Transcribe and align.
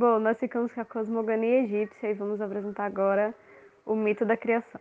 Bom, 0.00 0.18
nós 0.18 0.38
ficamos 0.38 0.72
com 0.72 0.80
a 0.80 0.84
cosmogonia 0.86 1.60
egípcia 1.60 2.08
e 2.08 2.14
vamos 2.14 2.40
apresentar 2.40 2.86
agora 2.86 3.34
o 3.84 3.94
mito 3.94 4.24
da 4.24 4.34
criação. 4.34 4.80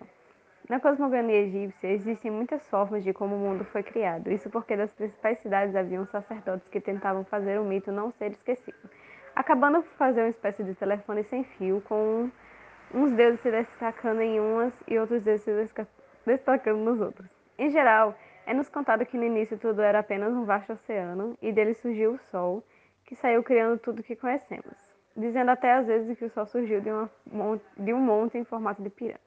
Na 0.70 0.80
cosmogonia 0.80 1.42
egípcia 1.42 1.92
existem 1.92 2.32
muitas 2.32 2.66
formas 2.70 3.04
de 3.04 3.12
como 3.12 3.36
o 3.36 3.38
mundo 3.38 3.66
foi 3.66 3.84
criado. 3.84 4.32
Isso 4.32 4.50
porque 4.50 4.78
das 4.78 4.94
principais 4.94 5.38
cidades 5.40 5.76
haviam 5.76 6.06
sacerdotes 6.06 6.70
que 6.70 6.80
tentavam 6.80 7.26
fazer 7.26 7.60
o 7.60 7.66
mito 7.66 7.92
não 7.92 8.12
ser 8.12 8.32
esquecido, 8.32 8.90
acabando 9.36 9.82
por 9.82 9.92
fazer 9.98 10.22
uma 10.22 10.30
espécie 10.30 10.64
de 10.64 10.74
telefone 10.74 11.26
sem 11.26 11.44
fio, 11.44 11.82
com 11.82 12.32
uns 12.94 13.12
deuses 13.12 13.42
se 13.42 13.52
destacando 13.52 14.22
em 14.22 14.40
umas 14.40 14.74
e 14.88 14.98
outros 14.98 15.22
deuses 15.22 15.44
se 15.44 15.78
destacando 16.26 16.80
nos 16.80 17.02
outros. 17.02 17.30
Em 17.58 17.70
geral, 17.70 18.18
é 18.46 18.54
nos 18.54 18.70
contado 18.70 19.06
que 19.06 19.18
no 19.18 19.26
início 19.26 19.58
tudo 19.58 19.82
era 19.82 20.00
apenas 20.00 20.32
um 20.32 20.46
vasto 20.46 20.72
oceano 20.72 21.38
e 21.42 21.52
dele 21.52 21.74
surgiu 21.74 22.14
o 22.14 22.20
Sol, 22.32 22.64
que 23.04 23.18
saiu 23.18 23.44
criando 23.44 23.78
tudo 23.80 24.02
que 24.02 24.16
conhecemos 24.16 24.89
dizendo 25.20 25.52
até 25.52 25.74
às 25.74 25.86
vezes 25.86 26.18
que 26.18 26.26
o 26.26 26.30
Sol 26.30 26.46
surgiu 26.46 26.82
de, 26.82 26.90
uma, 26.90 27.10
de 27.78 27.94
um 27.94 28.00
monte 28.00 28.38
em 28.38 28.44
formato 28.44 28.82
de 28.82 28.90
pirâmide. 28.90 29.20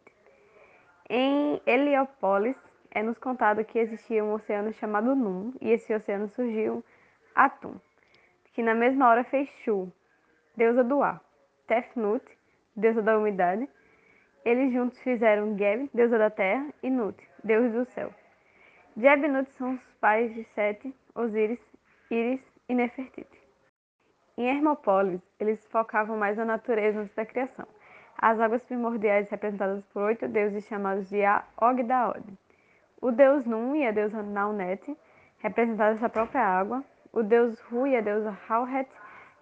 Em 1.09 1.61
Heliópolis, 1.67 2.57
é 2.91 3.03
nos 3.03 3.19
contado 3.19 3.65
que 3.65 3.79
existia 3.79 4.25
um 4.25 4.33
oceano 4.33 4.73
chamado 4.75 5.15
Num, 5.15 5.53
e 5.61 5.71
esse 5.71 5.95
oceano 5.95 6.29
surgiu 6.29 6.85
Atum, 7.35 7.77
que 8.55 8.63
na 8.63 8.75
mesma 8.75 9.09
hora 9.09 9.25
fez 9.25 9.49
Shu, 9.65 9.93
deusa 10.57 10.83
do 10.83 11.03
ar, 11.03 11.21
Tefnut, 11.67 12.25
deusa 12.77 13.03
da 13.03 13.17
umidade. 13.19 13.69
Eles 14.45 14.73
juntos 14.73 14.99
fizeram 15.01 15.57
Geb, 15.57 15.89
deusa 15.95 16.19
da 16.19 16.31
terra, 16.31 16.67
e 16.83 16.91
Nut, 16.91 17.17
deus 17.45 17.73
do 17.73 17.85
céu. 17.93 18.13
Geb 18.97 19.25
e 19.25 19.29
Nut 19.29 19.51
são 19.53 19.75
os 19.75 19.83
pais 20.01 20.35
de 20.35 20.45
Sete, 20.55 20.95
Osíris, 21.15 21.61
Íris 22.11 22.41
e 22.69 22.75
Nefertiti. 22.75 23.42
Em 24.35 24.49
Hermópolis, 24.49 25.21
eles 25.39 25.63
focavam 25.67 26.17
mais 26.17 26.39
na 26.39 26.45
natureza 26.47 27.01
antes 27.01 27.15
da 27.15 27.27
criação. 27.27 27.67
As 28.17 28.41
águas 28.41 28.65
primordiais 28.65 29.29
representadas 29.29 29.85
por 29.93 30.05
oito 30.05 30.27
deuses 30.27 30.65
chamados 30.65 31.07
de 31.11 31.21
Ogdaod. 31.61 32.25
O 33.03 33.11
deus 33.11 33.45
Num 33.45 33.77
e 33.77 33.87
a 33.87 33.91
deusa 33.91 34.23
Naunet, 34.23 34.97
representadas 35.41 35.99
essa 35.99 36.09
própria 36.09 36.41
água. 36.41 36.83
O 37.13 37.23
deus 37.23 37.61
Ru 37.61 37.87
e 37.87 37.95
a 37.95 38.01
deusa 38.01 38.35
Hauhet, 38.49 38.89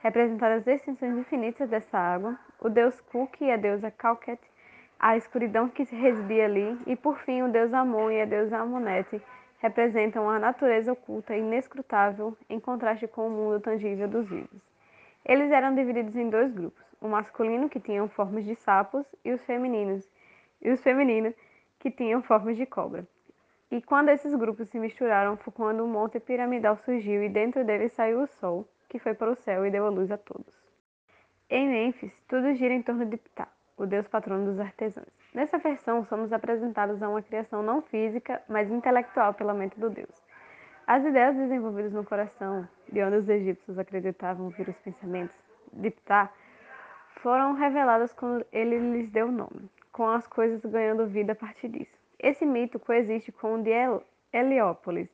representadas 0.00 0.66
as 0.66 0.66
extensões 0.66 1.16
infinitas 1.16 1.70
dessa 1.70 1.96
água. 1.96 2.36
O 2.58 2.68
deus 2.68 3.00
Kuk 3.00 3.44
e 3.44 3.52
a 3.52 3.56
deusa 3.56 3.92
Kalket, 3.92 4.40
a 4.98 5.16
escuridão 5.16 5.68
que 5.68 5.84
se 5.84 5.94
residia 5.94 6.46
ali. 6.46 6.76
E 6.88 6.96
por 6.96 7.16
fim, 7.20 7.42
o 7.42 7.52
deus 7.52 7.72
Amon 7.72 8.10
e 8.10 8.22
a 8.22 8.24
deusa 8.24 8.58
Amonete, 8.58 9.22
representam 9.60 10.28
a 10.28 10.40
natureza 10.40 10.92
oculta 10.92 11.36
e 11.36 11.38
inescrutável 11.38 12.36
em 12.48 12.58
contraste 12.58 13.06
com 13.06 13.28
o 13.28 13.30
mundo 13.30 13.60
tangível 13.60 14.08
dos 14.08 14.28
vivos. 14.28 14.69
Eles 15.24 15.50
eram 15.50 15.74
divididos 15.74 16.16
em 16.16 16.30
dois 16.30 16.52
grupos, 16.52 16.84
o 17.00 17.08
masculino 17.08 17.68
que 17.68 17.78
tinham 17.78 18.08
formas 18.08 18.44
de 18.44 18.54
sapos 18.56 19.06
e 19.24 19.32
os 19.32 19.42
femininos, 19.44 20.08
e 20.62 20.70
os 20.70 20.82
femininos 20.82 21.34
que 21.78 21.90
tinham 21.90 22.22
formas 22.22 22.56
de 22.56 22.66
cobra. 22.66 23.06
E 23.70 23.80
quando 23.80 24.08
esses 24.08 24.34
grupos 24.34 24.68
se 24.68 24.78
misturaram, 24.78 25.36
foi 25.36 25.52
quando 25.52 25.84
o 25.84 25.88
monte 25.88 26.18
piramidal 26.18 26.76
surgiu 26.78 27.22
e 27.22 27.28
dentro 27.28 27.64
dele 27.64 27.88
saiu 27.88 28.22
o 28.22 28.26
sol, 28.26 28.66
que 28.88 28.98
foi 28.98 29.14
para 29.14 29.30
o 29.30 29.36
céu 29.36 29.64
e 29.64 29.70
deu 29.70 29.86
a 29.86 29.90
luz 29.90 30.10
a 30.10 30.18
todos. 30.18 30.54
Em 31.48 31.68
Mênfis, 31.68 32.12
tudo 32.28 32.54
gira 32.54 32.74
em 32.74 32.82
torno 32.82 33.06
de 33.06 33.16
Ptah, 33.16 33.48
o 33.76 33.86
deus 33.86 34.08
patrono 34.08 34.46
dos 34.46 34.58
artesãos. 34.58 35.06
Nessa 35.32 35.58
versão, 35.58 36.04
somos 36.04 36.32
apresentados 36.32 37.00
a 37.02 37.08
uma 37.08 37.22
criação 37.22 37.62
não 37.62 37.80
física, 37.82 38.42
mas 38.48 38.70
intelectual 38.70 39.34
pela 39.34 39.54
mente 39.54 39.78
do 39.78 39.88
deus. 39.88 40.29
As 40.86 41.04
ideias 41.04 41.36
desenvolvidas 41.36 41.92
no 41.92 42.04
coração, 42.04 42.68
de 42.90 43.02
onde 43.02 43.16
os 43.16 43.28
egípcios 43.28 43.78
acreditavam 43.78 44.48
vir 44.50 44.68
os 44.68 44.76
pensamentos 44.78 45.36
de 45.72 45.90
Ptah, 45.90 46.32
foram 47.22 47.54
reveladas 47.54 48.12
quando 48.12 48.44
ele 48.52 48.78
lhes 48.78 49.10
deu 49.10 49.30
nome, 49.30 49.70
com 49.92 50.08
as 50.08 50.26
coisas 50.26 50.60
ganhando 50.64 51.06
vida 51.06 51.32
a 51.32 51.36
partir 51.36 51.68
disso. 51.68 51.96
Esse 52.18 52.44
mito 52.44 52.78
coexiste 52.78 53.30
com 53.30 53.54
o 53.54 53.62
de 53.62 53.70
Heliópolis, 54.32 55.08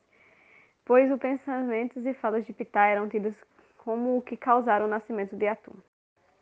pois 0.83 1.11
os 1.11 1.19
pensamentos 1.19 2.05
e 2.05 2.13
falas 2.13 2.45
de 2.45 2.53
Ptah 2.53 2.87
eram 2.87 3.07
tidos 3.07 3.35
como 3.77 4.17
o 4.17 4.21
que 4.21 4.35
causaram 4.35 4.85
o 4.85 4.89
nascimento 4.89 5.35
de 5.35 5.47
Atum. 5.47 5.75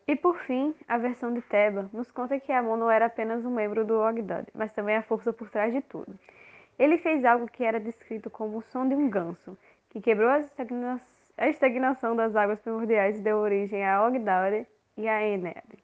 E 0.08 0.16
por 0.16 0.38
fim, 0.42 0.76
a 0.88 1.00
versão 1.00 1.34
de 1.34 1.42
Teba 1.42 1.90
nos 1.92 2.12
conta 2.12 2.40
que 2.40 2.52
Amon 2.52 2.78
não 2.78 2.92
era 2.92 3.08
apenas 3.08 3.44
um 3.44 3.50
membro 3.50 3.84
do 3.84 4.00
Ogdad, 4.00 4.48
mas 4.54 4.72
também 4.72 4.96
a 4.96 5.02
força 5.02 5.34
por 5.34 5.50
trás 5.50 5.74
de 5.74 5.82
tudo. 5.82 6.18
Ele 6.78 6.98
fez 6.98 7.24
algo 7.24 7.48
que 7.48 7.64
era 7.64 7.80
descrito 7.80 8.30
como 8.30 8.58
o 8.58 8.62
som 8.62 8.88
de 8.88 8.96
um 8.96 9.10
ganso, 9.10 9.58
que 9.90 10.02
quebrou 10.02 10.30
a, 10.30 10.40
estagna 10.40 11.02
a 11.38 11.48
estagnação 11.48 12.16
das 12.16 12.36
águas 12.36 12.60
primordiais 12.62 13.18
e 13.18 13.22
deu 13.22 13.38
origem 13.38 13.86
a 13.86 14.06
Ogdaure 14.06 14.68
e 14.98 15.08
a 15.08 15.26
Ened. 15.26 15.78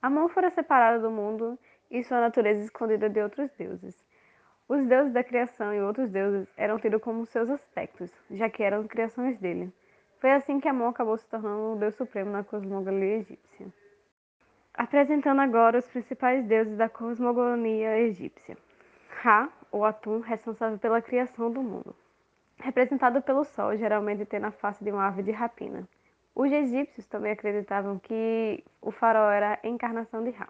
A 0.00 0.10
mão 0.10 0.28
fora 0.28 0.50
separada 0.50 0.98
do 0.98 1.10
mundo 1.10 1.58
e 1.90 2.02
sua 2.02 2.20
natureza 2.20 2.64
escondida 2.64 3.08
de 3.08 3.20
outros 3.20 3.50
deuses. 3.52 4.04
Os 4.68 4.86
deuses 4.86 5.12
da 5.12 5.22
criação 5.22 5.74
e 5.74 5.80
outros 5.80 6.10
deuses 6.10 6.48
eram 6.56 6.78
tidos 6.78 7.02
como 7.02 7.26
seus 7.26 7.50
aspectos, 7.50 8.10
já 8.30 8.48
que 8.48 8.62
eram 8.62 8.86
criações 8.86 9.38
dele. 9.38 9.72
Foi 10.18 10.30
assim 10.32 10.60
que 10.60 10.68
Amon 10.68 10.88
acabou 10.88 11.18
se 11.18 11.28
tornando 11.28 11.74
o 11.74 11.76
deus 11.76 11.94
supremo 11.94 12.30
na 12.30 12.42
cosmogonia 12.42 13.16
egípcia. 13.16 13.66
Apresentando 14.72 15.40
agora 15.40 15.78
os 15.78 15.86
principais 15.88 16.44
deuses 16.46 16.76
da 16.78 16.88
cosmogonia 16.88 17.98
egípcia. 17.98 18.56
Ra, 19.20 19.50
ou 19.72 19.84
Atum, 19.84 20.20
responsável 20.20 20.78
pela 20.78 21.00
criação 21.00 21.50
do 21.50 21.62
mundo. 21.62 21.96
Representado 22.58 23.22
pelo 23.22 23.42
Sol, 23.42 23.76
geralmente 23.76 24.26
tendo 24.26 24.46
a 24.46 24.52
face 24.52 24.84
de 24.84 24.92
uma 24.92 25.08
ave 25.08 25.22
de 25.22 25.32
rapina. 25.32 25.88
Os 26.34 26.52
egípcios 26.52 27.06
também 27.06 27.32
acreditavam 27.32 27.98
que 27.98 28.62
o 28.80 28.90
faraó 28.90 29.30
era 29.30 29.58
a 29.62 29.66
encarnação 29.66 30.22
de 30.22 30.30
Ra. 30.30 30.48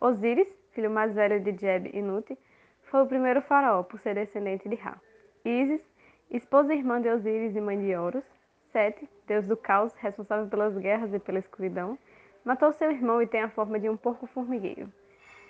Osíris, 0.00 0.48
filho 0.72 0.90
mais 0.90 1.14
velho 1.14 1.40
de 1.40 1.56
Jeb 1.58 1.90
e 1.92 2.00
Nut, 2.00 2.38
foi 2.84 3.02
o 3.02 3.06
primeiro 3.06 3.42
faraó 3.42 3.82
por 3.82 3.98
ser 4.00 4.14
descendente 4.14 4.68
de 4.68 4.76
Ra. 4.76 5.00
Isis, 5.44 5.82
esposa 6.30 6.72
e 6.74 6.78
irmã 6.78 7.00
de 7.00 7.08
Osíris 7.08 7.56
e 7.56 7.60
mãe 7.60 7.78
de 7.78 7.94
Horus. 7.96 8.24
Sete, 8.72 9.08
deus 9.26 9.44
do 9.46 9.56
caos, 9.56 9.92
responsável 9.94 10.46
pelas 10.46 10.76
guerras 10.78 11.12
e 11.12 11.18
pela 11.18 11.40
escuridão, 11.40 11.98
matou 12.44 12.72
seu 12.72 12.90
irmão 12.90 13.20
e 13.20 13.26
tem 13.26 13.42
a 13.42 13.50
forma 13.50 13.80
de 13.80 13.88
um 13.88 13.96
porco 13.96 14.26
formigueiro. 14.28 14.90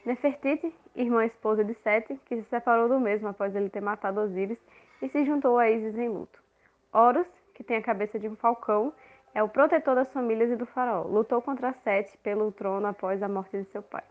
Nefertiti, 0.04 0.74
irmã 0.94 1.24
esposa 1.24 1.62
de 1.62 1.74
Sete, 1.74 2.18
que 2.26 2.36
se 2.36 2.48
separou 2.48 2.88
do 2.88 2.98
mesmo 2.98 3.28
após 3.28 3.54
ele 3.54 3.68
ter 3.68 3.82
matado 3.82 4.20
Osíris 4.20 4.58
e 5.02 5.08
se 5.08 5.24
juntou 5.24 5.58
a 5.58 5.70
Isis 5.70 5.96
em 5.96 6.08
luto. 6.08 6.42
Horus, 6.92 7.26
que 7.54 7.62
tem 7.62 7.76
a 7.76 7.82
cabeça 7.82 8.18
de 8.18 8.28
um 8.28 8.36
falcão, 8.36 8.92
é 9.34 9.42
o 9.42 9.48
protetor 9.48 9.94
das 9.94 10.12
famílias 10.12 10.50
e 10.50 10.56
do 10.56 10.66
faraó. 10.66 11.02
Lutou 11.02 11.40
contra 11.42 11.74
Sete 11.84 12.16
pelo 12.18 12.50
trono 12.50 12.86
após 12.86 13.22
a 13.22 13.28
morte 13.28 13.58
de 13.58 13.64
seu 13.70 13.82
pai. 13.82 14.02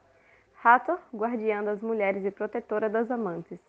Hathor, 0.64 1.00
guardiã 1.14 1.64
das 1.64 1.82
mulheres 1.82 2.24
e 2.24 2.32
protetora 2.32 2.90
das 2.90 3.10
amantes. 3.10 3.60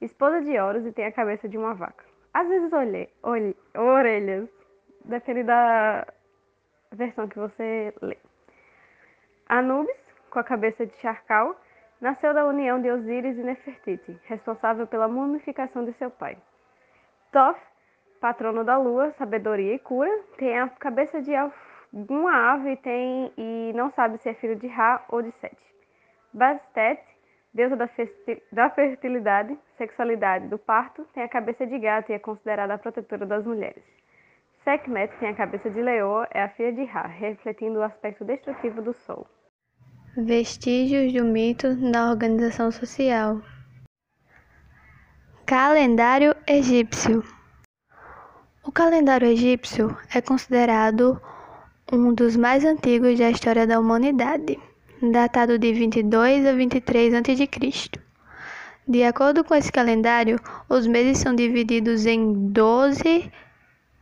Esposa 0.00 0.42
de 0.42 0.58
Horus 0.58 0.84
e 0.84 0.92
tem 0.92 1.06
a 1.06 1.12
cabeça 1.12 1.48
de 1.48 1.56
uma 1.56 1.74
vaca. 1.74 2.04
Às 2.32 2.48
vezes 2.48 2.72
olhe, 2.72 3.08
olhe, 3.22 3.56
orelhas, 3.74 4.48
depende 5.04 5.44
da 5.44 6.06
versão 6.92 7.28
que 7.28 7.38
você 7.38 7.94
lê. 8.02 8.18
Anubis, 9.48 10.03
com 10.34 10.40
a 10.40 10.44
cabeça 10.44 10.84
de 10.84 10.92
Charcal, 10.96 11.54
nasceu 12.00 12.34
da 12.34 12.44
união 12.44 12.82
de 12.82 12.90
Osíris 12.90 13.38
e 13.38 13.42
Nefertiti, 13.44 14.18
responsável 14.24 14.84
pela 14.84 15.06
mumificação 15.06 15.84
de 15.84 15.92
seu 15.92 16.10
pai. 16.10 16.36
Thoth, 17.30 17.56
patrono 18.20 18.64
da 18.64 18.76
lua, 18.76 19.12
sabedoria 19.12 19.74
e 19.74 19.78
cura, 19.78 20.10
tem 20.36 20.58
a 20.58 20.68
cabeça 20.68 21.22
de 21.22 21.32
uma 21.92 22.52
ave 22.52 22.72
e, 22.72 22.76
tem, 22.78 23.32
e 23.38 23.72
não 23.76 23.92
sabe 23.92 24.18
se 24.18 24.28
é 24.28 24.34
filho 24.34 24.56
de 24.56 24.66
Ra 24.66 25.04
ou 25.08 25.22
de 25.22 25.30
Sete. 25.40 25.56
Bastet, 26.32 27.00
deusa 27.54 27.76
da, 27.76 27.88
da 28.50 28.70
fertilidade, 28.70 29.56
sexualidade 29.78 30.48
do 30.48 30.58
parto, 30.58 31.04
tem 31.14 31.22
a 31.22 31.28
cabeça 31.28 31.64
de 31.64 31.78
gato 31.78 32.10
e 32.10 32.12
é 32.12 32.18
considerada 32.18 32.74
a 32.74 32.78
protetora 32.78 33.24
das 33.24 33.46
mulheres. 33.46 33.84
Sekhmet 34.64 35.16
tem 35.18 35.28
a 35.28 35.34
cabeça 35.36 35.70
de 35.70 35.80
leoa, 35.80 36.26
é 36.32 36.42
a 36.42 36.48
filha 36.48 36.72
de 36.72 36.82
Ra, 36.84 37.06
refletindo 37.06 37.78
o 37.78 37.84
aspecto 37.84 38.24
destrutivo 38.24 38.82
do 38.82 38.92
Sol. 38.94 39.28
Vestígios 40.16 41.12
do 41.12 41.24
mito 41.24 41.74
na 41.74 42.08
organização 42.08 42.70
social. 42.70 43.42
Calendário 45.44 46.36
egípcio. 46.46 47.24
O 48.62 48.70
calendário 48.70 49.26
egípcio 49.26 49.96
é 50.14 50.20
considerado 50.20 51.20
um 51.92 52.14
dos 52.14 52.36
mais 52.36 52.64
antigos 52.64 53.18
da 53.18 53.28
história 53.28 53.66
da 53.66 53.80
humanidade, 53.80 54.56
datado 55.02 55.58
de 55.58 55.72
22 55.72 56.46
a 56.46 56.52
23 56.52 57.14
a.C. 57.14 57.90
De 58.86 59.02
acordo 59.02 59.42
com 59.42 59.56
esse 59.56 59.72
calendário, 59.72 60.38
os 60.68 60.86
meses 60.86 61.18
são 61.18 61.34
divididos 61.34 62.06
em 62.06 62.50
12 62.50 63.32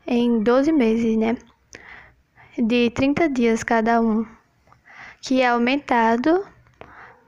em 0.07 0.43
12 0.43 0.73
meses, 0.73 1.17
né? 1.17 1.39
De 2.59 2.91
30 2.91 3.31
dias 3.31 3.63
cada 3.65 3.99
um 3.99 4.27
que 5.23 5.41
é 5.41 5.49
aumentado 5.49 6.45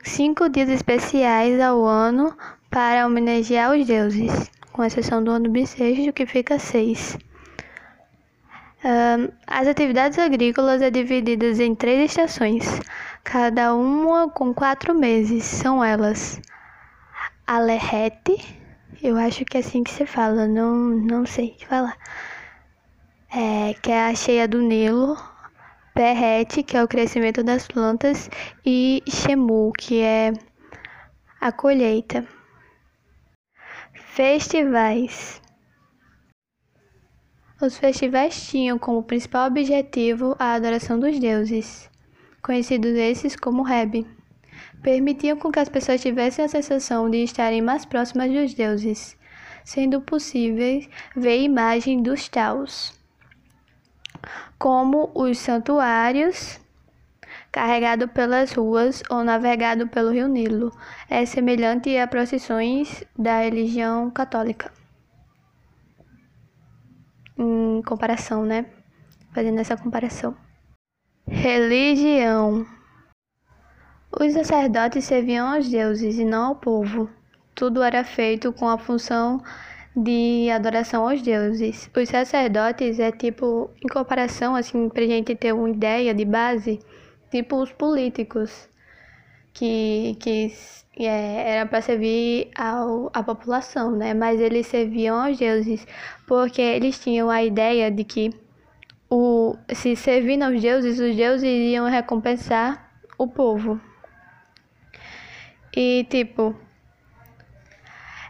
cinco 0.02 0.48
dias 0.48 0.68
especiais 0.68 1.60
ao 1.60 1.84
ano 1.84 2.36
para 2.68 3.06
homenagear 3.06 3.70
os 3.70 3.86
deuses, 3.86 4.50
com 4.72 4.84
exceção 4.84 5.22
do 5.22 5.30
ano 5.30 5.48
bissexto, 5.48 6.12
que 6.12 6.26
fica 6.26 6.58
seis. 6.58 7.16
as 9.46 9.68
atividades 9.68 10.18
agrícolas 10.18 10.82
é 10.82 10.90
divididas 10.90 11.60
em 11.60 11.72
três 11.72 12.10
estações, 12.10 12.64
cada 13.22 13.72
uma 13.74 14.28
com 14.28 14.52
quatro 14.52 14.92
meses. 14.92 15.44
São 15.44 15.82
elas 15.82 16.40
a 17.46 17.60
lerrete, 17.60 18.58
eu 19.00 19.16
acho 19.16 19.44
que 19.44 19.56
é 19.56 19.60
assim 19.60 19.84
que 19.84 19.92
se 19.92 20.04
fala, 20.04 20.48
não, 20.48 20.74
não 20.74 21.24
sei 21.24 21.56
falar. 21.68 21.96
É, 23.30 23.74
que 23.74 23.92
é 23.92 24.06
a 24.06 24.14
cheia 24.14 24.48
do 24.48 24.60
Nilo, 24.60 25.16
perrete, 25.94 26.64
que 26.64 26.76
é 26.76 26.82
o 26.82 26.88
crescimento 26.88 27.42
das 27.44 27.66
plantas, 27.68 28.28
e 28.66 29.02
chemu, 29.08 29.72
que 29.78 30.02
é 30.02 30.32
a 31.40 31.52
colheita. 31.52 32.26
Festivais. 33.92 35.40
Os 37.62 37.78
festivais 37.78 38.48
tinham 38.48 38.78
como 38.78 39.02
principal 39.02 39.46
objetivo 39.46 40.34
a 40.38 40.54
adoração 40.54 40.98
dos 40.98 41.18
deuses, 41.18 41.88
conhecidos 42.42 42.94
esses 42.96 43.36
como 43.36 43.62
Reb. 43.62 44.04
Permitiam 44.82 45.38
com 45.38 45.50
que 45.50 45.60
as 45.60 45.68
pessoas 45.68 46.02
tivessem 46.02 46.44
a 46.44 46.48
sensação 46.48 47.08
de 47.08 47.22
estarem 47.22 47.62
mais 47.62 47.86
próximas 47.86 48.30
dos 48.30 48.52
deuses, 48.52 49.16
sendo 49.64 50.00
possível 50.00 50.84
ver 51.16 51.42
imagem 51.42 52.02
dos 52.02 52.28
taus, 52.28 52.92
como 54.64 55.10
os 55.14 55.36
santuários 55.36 56.58
carregado 57.52 58.08
pelas 58.08 58.54
ruas 58.54 59.02
ou 59.10 59.22
navegado 59.22 59.88
pelo 59.88 60.10
rio 60.10 60.26
Nilo. 60.26 60.72
É 61.06 61.26
semelhante 61.26 61.94
a 61.98 62.06
procissões 62.06 63.04
da 63.14 63.40
religião 63.40 64.10
católica 64.10 64.72
em 67.36 67.82
comparação, 67.82 68.46
né? 68.46 68.64
Fazendo 69.34 69.58
essa 69.58 69.76
comparação. 69.76 70.34
Religião. 71.28 72.66
Os 74.18 74.32
sacerdotes 74.32 75.04
serviam 75.04 75.46
aos 75.46 75.68
deuses 75.68 76.18
e 76.18 76.24
não 76.24 76.46
ao 76.46 76.56
povo. 76.56 77.10
Tudo 77.54 77.82
era 77.82 78.02
feito 78.02 78.50
com 78.50 78.66
a 78.66 78.78
função 78.78 79.42
de 79.96 80.50
adoração 80.50 81.08
aos 81.08 81.22
deuses. 81.22 81.90
Os 81.96 82.08
sacerdotes 82.08 82.98
é 82.98 83.12
tipo, 83.12 83.70
em 83.84 83.88
comparação, 83.88 84.54
assim, 84.56 84.88
pra 84.88 85.04
gente 85.04 85.34
ter 85.34 85.52
uma 85.52 85.70
ideia 85.70 86.12
de 86.12 86.24
base, 86.24 86.80
tipo 87.30 87.56
os 87.62 87.70
políticos, 87.72 88.68
que, 89.52 90.16
que 90.20 90.52
é, 90.98 91.56
era 91.56 91.66
para 91.66 91.80
servir 91.80 92.50
ao, 92.56 93.10
à 93.14 93.22
população, 93.22 93.92
né? 93.92 94.14
Mas 94.14 94.40
eles 94.40 94.66
serviam 94.66 95.16
aos 95.16 95.38
deuses, 95.38 95.86
porque 96.26 96.60
eles 96.60 96.98
tinham 96.98 97.30
a 97.30 97.42
ideia 97.42 97.90
de 97.90 98.04
que 98.04 98.32
o, 99.08 99.56
se 99.72 99.94
servindo 99.94 100.42
aos 100.42 100.60
deuses, 100.60 100.98
os 100.98 101.14
deuses 101.14 101.44
iriam 101.44 101.88
recompensar 101.88 102.90
o 103.16 103.28
povo. 103.28 103.80
E 105.76 106.04
tipo, 106.10 106.56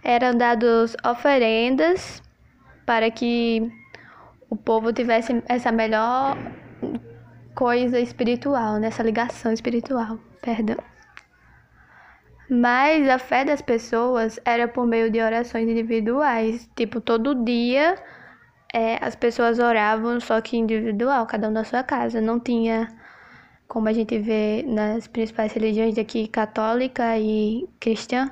eram 0.05 0.37
dados 0.37 0.95
oferendas 1.03 2.23
para 2.85 3.11
que 3.11 3.73
o 4.51 4.57
povo 4.57 4.93
tivesse 4.93 5.43
essa 5.49 5.73
melhor 5.73 6.37
coisa 7.55 7.99
espiritual, 7.99 8.79
nessa 8.79 9.03
ligação 9.03 9.53
espiritual, 9.53 10.19
perdão. 10.43 10.77
Mas 12.51 13.09
a 13.09 13.19
fé 13.19 13.45
das 13.45 13.63
pessoas 13.63 14.39
era 14.45 14.69
por 14.69 14.87
meio 14.87 15.11
de 15.11 15.19
orações 15.21 15.67
individuais. 15.67 16.69
Tipo, 16.77 17.01
todo 17.01 17.43
dia 17.43 17.97
é, 18.73 18.99
as 19.03 19.17
pessoas 19.17 19.59
oravam, 19.59 20.21
só 20.21 20.41
que 20.43 20.59
individual, 20.59 21.27
cada 21.27 21.49
um 21.49 21.51
na 21.51 21.65
sua 21.65 21.83
casa. 21.83 22.21
Não 22.21 22.39
tinha, 22.39 22.89
como 23.67 23.89
a 23.89 23.93
gente 23.95 24.19
vê 24.19 24.63
nas 24.67 25.07
principais 25.09 25.55
religiões 25.55 25.95
daqui, 25.95 26.29
católica 26.29 27.19
e 27.19 27.67
cristã, 27.81 28.31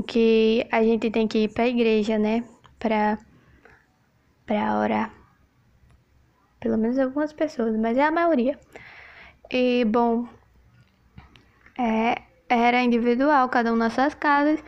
que 0.00 0.66
a 0.70 0.82
gente 0.82 1.10
tem 1.10 1.28
que 1.28 1.44
ir 1.44 1.48
para 1.52 1.64
a 1.64 1.68
igreja, 1.68 2.18
né? 2.18 2.44
Para 2.78 3.18
para 4.46 4.78
orar. 4.78 5.14
Pelo 6.60 6.78
menos 6.78 6.98
algumas 6.98 7.32
pessoas, 7.32 7.76
mas 7.76 7.98
é 7.98 8.04
a 8.04 8.10
maioria. 8.10 8.58
E, 9.50 9.84
bom, 9.84 10.26
é, 11.78 12.22
era 12.48 12.82
individual, 12.82 13.48
cada 13.48 13.72
um 13.72 13.76
nas 13.76 13.92
suas 13.92 14.14
casas, 14.14 14.62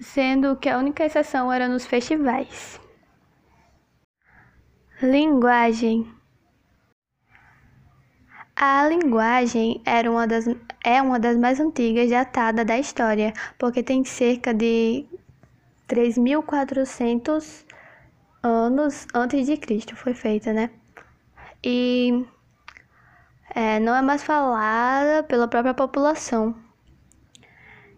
sendo 0.00 0.56
que 0.56 0.68
a 0.68 0.78
única 0.78 1.04
exceção 1.04 1.52
era 1.52 1.68
nos 1.68 1.86
festivais. 1.86 2.80
Linguagem. 5.02 6.06
A 8.56 8.86
linguagem 8.88 9.82
era 9.84 10.10
uma 10.10 10.26
das, 10.26 10.46
é 10.84 11.02
uma 11.02 11.18
das 11.18 11.36
mais 11.36 11.58
antigas 11.60 12.10
datada 12.10 12.64
da 12.64 12.78
história, 12.78 13.32
porque 13.58 13.82
tem 13.82 14.04
cerca 14.04 14.54
de 14.54 15.06
3.400 15.88 17.64
anos 18.42 19.06
antes 19.14 19.46
de 19.46 19.56
Cristo 19.56 19.96
foi 19.96 20.14
feita, 20.14 20.52
né? 20.52 20.70
E 21.62 22.24
é, 23.54 23.80
não 23.80 23.94
é 23.94 24.02
mais 24.02 24.22
falada 24.22 25.22
pela 25.24 25.48
própria 25.48 25.74
população 25.74 26.54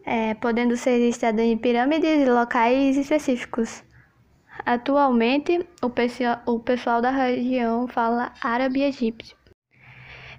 é, 0.06 0.34
podendo 0.34 0.76
ser 0.76 0.98
listada 0.98 1.42
em 1.42 1.58
pirâmides 1.58 2.22
e 2.26 2.30
locais 2.30 2.96
específicos. 2.96 3.82
Atualmente, 4.64 5.68
o, 5.82 5.90
o 6.52 6.60
pessoal 6.60 7.02
da 7.02 7.10
região 7.10 7.88
fala 7.88 8.32
árabe 8.40 8.82
egípcio. 8.82 9.36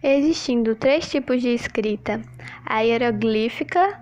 Existindo 0.01 0.75
três 0.75 1.09
tipos 1.09 1.41
de 1.41 1.49
escrita: 1.49 2.21
a 2.65 2.81
hieroglífica, 2.81 3.99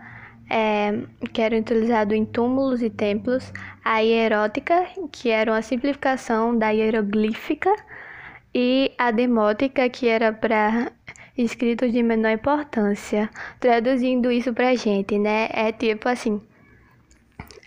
é, 0.50 0.92
que 1.31 1.42
era 1.42 1.57
utilizado 1.57 2.13
em 2.13 2.25
túmulos 2.25 2.81
e 2.81 2.89
templos, 2.89 3.51
a 3.83 4.00
hierótica, 4.00 4.88
que 5.12 5.30
era 5.30 5.51
uma 5.51 5.62
simplificação 5.62 6.57
da 6.57 6.69
hieroglífica, 6.69 7.74
e 8.53 8.92
a 8.97 9.12
demótica, 9.12 9.89
que 9.89 10.07
era 10.07 10.31
para 10.31 10.92
escritos 11.38 11.92
de 11.92 12.01
menor 12.01 12.31
importância. 12.31 13.30
Traduzindo 13.59 14.31
isso 14.31 14.53
pra 14.53 14.75
gente, 14.75 15.18
né? 15.18 15.50
É 15.51 15.71
tipo 15.71 16.07
assim: 16.09 16.41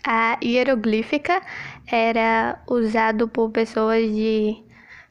a 0.07 0.39
hieroglífica 0.43 1.43
era 1.87 2.63
usado 2.69 3.29
por 3.29 3.51
pessoas 3.51 4.03
de, 4.11 4.63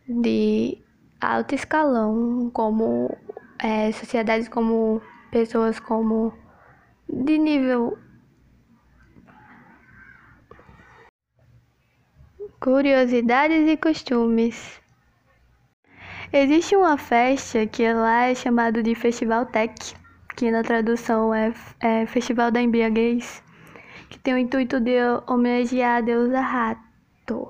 de 0.07 0.77
alto 1.19 1.55
escalão, 1.55 2.49
como 2.51 3.15
é, 3.59 3.91
sociedades 3.91 4.47
como 4.47 5.01
pessoas 5.31 5.80
como 5.80 6.33
de 7.09 7.37
nível 7.37 7.97
curiosidades 12.59 13.68
e 13.68 13.77
costumes. 13.77 14.81
Existe 16.33 16.75
uma 16.75 16.97
festa 16.97 17.65
que 17.65 17.92
lá 17.94 18.25
é 18.25 18.35
chamado 18.35 18.83
de 18.83 18.94
Festival 18.95 19.45
Tech, 19.45 19.95
que 20.35 20.51
na 20.51 20.61
tradução 20.61 21.33
é, 21.33 21.53
é 21.80 22.06
Festival 22.06 22.51
da 22.51 22.61
Embriaguez, 22.61 23.42
que 24.09 24.19
tem 24.19 24.33
o 24.33 24.37
intuito 24.37 24.80
de 24.80 24.97
homenagear 25.27 25.97
a 25.97 26.01
deusa 26.01 26.42
Rato, 26.42 27.49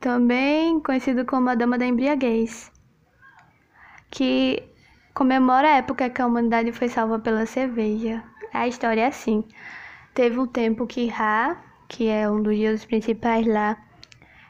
também 0.00 0.80
conhecido 0.80 1.26
como 1.26 1.50
a 1.50 1.54
Dama 1.54 1.76
da 1.76 1.86
Embriaguez, 1.86 2.72
que 4.10 4.62
comemora 5.14 5.68
a 5.68 5.76
época 5.76 6.08
que 6.08 6.22
a 6.22 6.26
humanidade 6.26 6.72
foi 6.72 6.88
salva 6.88 7.18
pela 7.18 7.44
cerveja. 7.44 8.24
A 8.52 8.66
história 8.66 9.02
é 9.02 9.06
assim: 9.06 9.44
teve 10.14 10.38
um 10.38 10.46
tempo 10.46 10.86
que 10.86 11.06
Ra, 11.06 11.62
que 11.86 12.08
é 12.08 12.28
um 12.30 12.42
dos 12.42 12.56
deuses 12.56 12.84
principais 12.84 13.46
lá, 13.46 13.76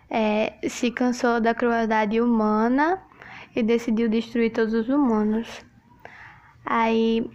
é, 0.08 0.54
se 0.68 0.90
cansou 0.90 1.40
da 1.40 1.54
crueldade 1.54 2.20
humana 2.20 3.02
e 3.54 3.62
decidiu 3.62 4.08
destruir 4.08 4.52
todos 4.52 4.72
os 4.72 4.88
humanos. 4.88 5.64
Aí 6.64 7.28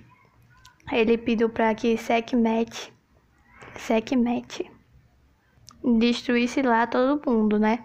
ele 0.92 1.18
pediu 1.18 1.50
para 1.50 1.76
que 1.76 1.98
Sekhmet, 1.98 2.94
Sekhmet 3.76 4.72
destruísse 5.84 6.62
lá 6.62 6.88
todo 6.88 7.22
mundo, 7.30 7.60
né? 7.60 7.84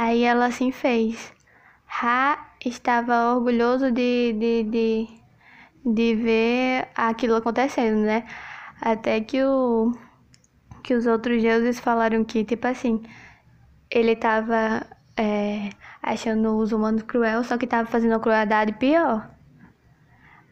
Aí 0.00 0.22
ela 0.22 0.46
assim 0.46 0.70
fez. 0.70 1.32
Ra 1.84 2.52
estava 2.64 3.34
orgulhoso 3.34 3.90
de, 3.90 4.32
de, 4.32 4.62
de, 4.62 5.08
de 5.84 6.14
ver 6.14 6.88
aquilo 6.94 7.34
acontecendo, 7.34 8.02
né? 8.02 8.24
Até 8.80 9.20
que, 9.20 9.42
o, 9.42 9.92
que 10.84 10.94
os 10.94 11.04
outros 11.04 11.42
deuses 11.42 11.80
falaram 11.80 12.22
que, 12.24 12.44
tipo 12.44 12.68
assim, 12.68 13.02
ele 13.90 14.14
tava 14.14 14.86
é, 15.16 15.70
achando 16.00 16.56
os 16.58 16.70
humanos 16.70 17.02
cruel, 17.02 17.42
só 17.42 17.58
que 17.58 17.66
tava 17.66 17.88
fazendo 17.90 18.14
a 18.14 18.20
crueldade 18.20 18.74
pior. 18.74 19.28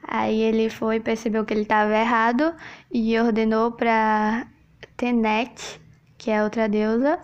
Aí 0.03 0.41
ele 0.41 0.69
foi, 0.71 0.99
percebeu 0.99 1.45
que 1.45 1.55
ele 1.55 1.63
estava 1.63 1.97
errado 1.97 2.53
e 2.91 3.17
ordenou 3.17 3.71
para 3.71 4.49
Tenet, 4.97 5.81
que 6.19 6.33
é 6.33 6.43
outra 6.43 6.69
deusa, 6.69 7.21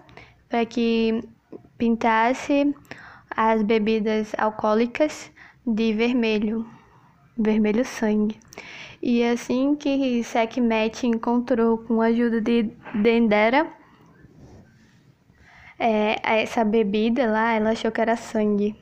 para 0.48 0.64
que 0.64 1.31
pintasse 1.82 2.72
as 3.28 3.60
bebidas 3.60 4.32
alcoólicas 4.38 5.32
de 5.66 5.92
vermelho, 5.92 6.64
vermelho 7.36 7.84
sangue. 7.84 8.38
E 9.02 9.24
assim 9.24 9.74
que 9.74 10.22
Sekhmet 10.22 11.04
encontrou 11.04 11.78
com 11.78 12.00
a 12.00 12.06
ajuda 12.06 12.40
de 12.40 12.70
Dendera 12.94 13.66
é, 15.76 16.20
essa 16.22 16.64
bebida 16.64 17.28
lá, 17.28 17.54
ela 17.54 17.70
achou 17.70 17.90
que 17.90 18.00
era 18.00 18.14
sangue 18.14 18.76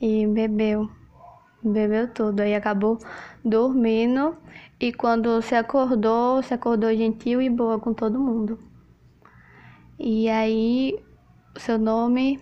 e 0.00 0.26
bebeu, 0.26 0.88
bebeu 1.62 2.08
tudo. 2.08 2.40
Aí 2.40 2.54
acabou 2.54 2.96
dormindo 3.44 4.34
e 4.80 4.94
quando 4.94 5.42
se 5.42 5.54
acordou, 5.54 6.42
se 6.42 6.54
acordou 6.54 6.90
gentil 6.96 7.42
e 7.42 7.50
boa 7.50 7.78
com 7.78 7.92
todo 7.92 8.18
mundo. 8.18 8.58
E 9.98 10.26
aí 10.30 11.03
seu 11.60 11.78
nome 11.78 12.40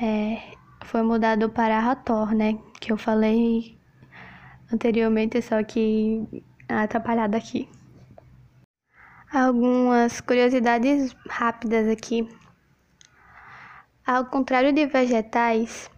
é, 0.00 0.54
foi 0.84 1.02
mudado 1.02 1.48
para 1.50 1.78
Hathor, 1.78 2.34
né? 2.34 2.58
Que 2.80 2.92
eu 2.92 2.96
falei 2.96 3.78
anteriormente, 4.72 5.40
só 5.42 5.62
que 5.62 6.44
atrapalhado 6.68 7.36
aqui. 7.36 7.68
Algumas 9.32 10.20
curiosidades 10.20 11.14
rápidas 11.28 11.88
aqui. 11.88 12.28
Ao 14.06 14.24
contrário 14.26 14.72
de 14.72 14.86
vegetais, 14.86 15.90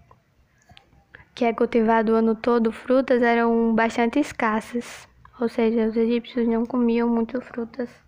que 1.34 1.44
é 1.44 1.52
cultivado 1.52 2.12
o 2.12 2.14
ano 2.16 2.34
todo, 2.34 2.72
frutas 2.72 3.20
eram 3.22 3.74
bastante 3.74 4.18
escassas, 4.18 5.06
ou 5.40 5.48
seja, 5.48 5.88
os 5.88 5.96
egípcios 5.96 6.48
não 6.48 6.64
comiam 6.64 7.08
muito 7.08 7.40
frutas. 7.40 8.05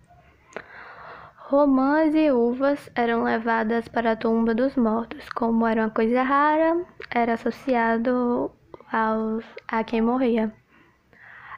Romãs 1.49 2.13
e 2.13 2.31
uvas 2.31 2.91
eram 2.93 3.23
levadas 3.23 3.87
para 3.87 4.11
a 4.11 4.15
tumba 4.15 4.53
dos 4.53 4.75
mortos. 4.75 5.27
Como 5.29 5.65
era 5.65 5.81
uma 5.81 5.89
coisa 5.89 6.21
rara, 6.21 6.85
era 7.09 7.33
associado 7.33 8.51
aos, 8.91 9.43
a 9.67 9.83
quem 9.83 9.99
morria. 9.99 10.53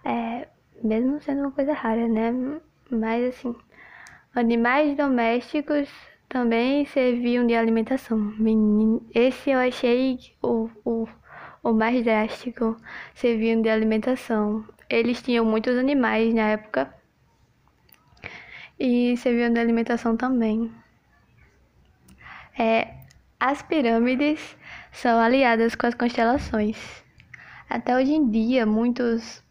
É, 0.05 0.47
mesmo 0.81 1.19
sendo 1.19 1.41
uma 1.41 1.51
coisa 1.51 1.73
rara, 1.73 2.07
né? 2.07 2.31
Mas 2.89 3.35
assim, 3.35 3.53
animais 4.33 4.95
domésticos 4.95 5.89
também 6.29 6.85
serviam 6.85 7.45
de 7.45 7.53
alimentação. 7.53 8.33
Esse 9.13 9.49
eu 9.49 9.59
achei 9.59 10.17
o, 10.41 10.69
o, 10.85 11.05
o 11.61 11.73
mais 11.73 12.01
drástico, 12.01 12.77
serviam 13.13 13.61
de 13.61 13.67
alimentação. 13.67 14.63
Eles 14.89 15.21
tinham 15.21 15.43
muitos 15.43 15.77
animais 15.77 16.33
na 16.33 16.47
época 16.51 17.00
e 18.81 19.15
serviam 19.15 19.53
de 19.53 19.59
alimentação 19.59 20.17
também. 20.17 20.71
É, 22.57 22.95
as 23.39 23.61
pirâmides 23.61 24.57
são 24.91 25.19
aliadas 25.19 25.75
com 25.75 25.85
as 25.85 25.93
constelações. 25.93 26.77
Até 27.69 27.95
hoje 27.95 28.13
em 28.13 28.27
dia, 28.29 28.65
muitos 28.65 29.43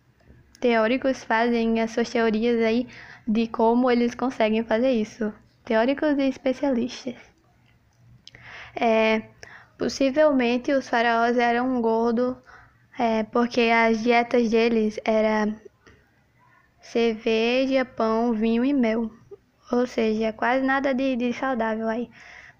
teóricos 0.61 1.23
fazem 1.23 1.81
as 1.81 1.93
suas 1.93 2.11
teorias 2.11 2.61
aí 2.61 2.89
de 3.27 3.47
como 3.47 3.89
eles 3.89 4.17
conseguem 4.17 4.65
fazer 4.65 4.91
isso. 4.91 5.33
Teóricos 5.65 6.19
e 6.19 6.29
especialistas. 6.29 7.15
É, 8.75 9.23
possivelmente 9.79 10.73
os 10.73 10.89
faraós 10.89 11.39
eram 11.39 11.81
gordos 11.81 12.37
é, 12.99 13.23
porque 13.23 13.63
as 13.63 14.03
dietas 14.03 14.51
deles 14.51 14.99
eram 15.05 15.57
cerveja, 16.81 17.85
pão, 17.85 18.33
vinho 18.33 18.65
e 18.65 18.73
mel. 18.73 19.20
Ou 19.73 19.87
seja, 19.87 20.33
quase 20.33 20.65
nada 20.65 20.93
de, 20.93 21.17
de 21.17 21.33
saudável 21.33 21.89
aí. 21.89 22.11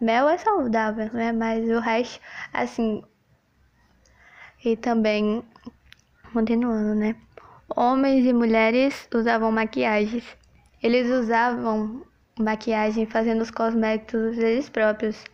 Mel 0.01 0.29
é 0.29 0.39
saudável, 0.39 1.11
né? 1.13 1.33
Mas 1.33 1.69
o 1.69 1.81
resto, 1.81 2.21
assim. 2.53 3.03
E 4.65 4.77
também, 4.77 5.43
continuando, 6.33 6.95
né? 6.95 7.17
Homens 7.77 8.25
e 8.25 8.33
mulheres 8.33 9.09
usavam 9.15 9.51
maquiagens. 9.51 10.25
Eles 10.83 11.11
usavam 11.11 12.07
maquiagem 12.39 13.07
fazendo 13.07 13.43
os 13.43 13.51
cosméticos 13.51 14.39
eles 14.39 14.69
próprios, 14.69 15.25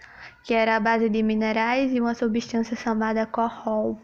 que 0.45 0.55
era 0.55 0.77
a 0.77 0.81
base 0.81 1.09
de 1.09 1.23
minerais 1.23 1.93
e 1.93 2.01
uma 2.01 2.15
substância 2.15 2.77
chamada 2.77 3.27
corrol. 3.27 4.01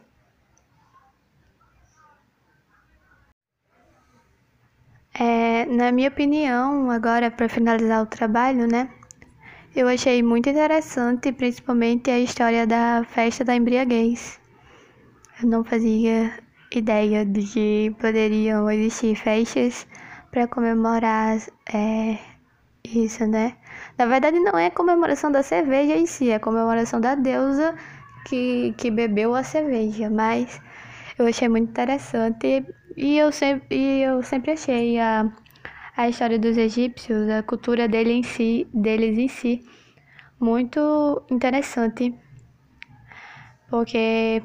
Na 5.66 5.92
minha 5.92 6.08
opinião, 6.08 6.90
agora 6.90 7.30
para 7.30 7.48
finalizar 7.48 8.02
o 8.02 8.06
trabalho, 8.06 8.66
né? 8.66 8.88
Eu 9.74 9.88
achei 9.88 10.22
muito 10.22 10.48
interessante, 10.48 11.32
principalmente 11.32 12.10
a 12.10 12.18
história 12.18 12.66
da 12.66 13.04
festa 13.08 13.44
da 13.44 13.54
embriaguez. 13.56 14.38
Eu 15.40 15.48
não 15.48 15.64
fazia 15.64 16.32
ideia 16.70 17.24
de 17.24 17.42
que 17.42 17.96
poderiam 18.00 18.70
existir 18.70 19.14
festas 19.16 19.86
para 20.30 20.46
comemorar 20.46 21.38
é, 21.72 22.18
isso, 22.84 23.26
né? 23.26 23.56
Na 23.98 24.06
verdade, 24.06 24.38
não 24.40 24.58
é 24.58 24.70
comemoração 24.70 25.30
da 25.30 25.42
cerveja 25.42 25.94
em 25.96 26.06
si, 26.06 26.30
é 26.30 26.38
comemoração 26.38 27.00
da 27.00 27.14
deusa 27.14 27.74
que, 28.26 28.74
que 28.76 28.90
bebeu 28.90 29.34
a 29.34 29.42
cerveja, 29.42 30.10
mas 30.10 30.60
eu 31.18 31.26
achei 31.26 31.48
muito 31.48 31.70
interessante 31.70 32.64
e 32.96 33.18
eu 33.18 33.32
sempre, 33.32 33.76
e 33.76 34.02
eu 34.02 34.22
sempre 34.22 34.52
achei 34.52 34.98
a, 34.98 35.30
a 36.02 36.08
história 36.08 36.38
dos 36.38 36.56
egípcios, 36.56 37.28
a 37.30 37.42
cultura 37.44 37.86
dele 37.86 38.12
em 38.12 38.22
si, 38.24 38.66
deles 38.74 39.16
em 39.16 39.28
si, 39.28 39.64
muito 40.40 41.24
interessante, 41.30 42.12
porque 43.70 44.42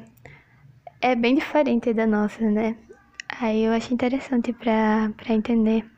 é 1.00 1.16
bem 1.16 1.34
diferente 1.34 1.92
da 1.92 2.06
nossa, 2.06 2.48
né? 2.48 2.76
Aí 3.40 3.64
eu 3.64 3.72
achei 3.72 3.92
interessante 3.92 4.52
para 4.52 5.12
entender. 5.28 5.97